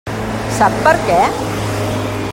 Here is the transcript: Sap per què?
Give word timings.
Sap 0.55 0.79
per 0.87 0.95
què? 1.09 1.19